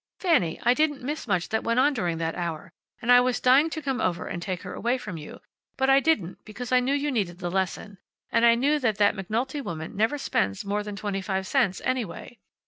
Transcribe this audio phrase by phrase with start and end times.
[0.19, 2.71] "Fanny, I didn't miss much that went on during that hour,
[3.03, 5.41] and I was dying to come over and take her away from you,
[5.77, 7.99] but I didn't because I knew you needed the lesson,
[8.31, 12.39] and I knew that that McNulty woman never spends more than twenty five cents, anyway.